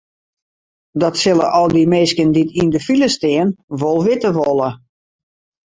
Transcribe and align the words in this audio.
Dat 1.01 1.19
sille 1.21 1.45
al 1.57 1.67
dy 1.75 1.83
minsken 1.93 2.29
dy't 2.35 2.55
yn 2.61 2.69
de 2.73 2.79
file 2.87 3.09
stean 3.15 3.49
wol 3.79 3.99
witte 4.05 4.29
wolle. 4.37 4.69